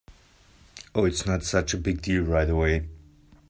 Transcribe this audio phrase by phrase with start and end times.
[0.95, 2.89] Oh, it’s not such a big deal right away.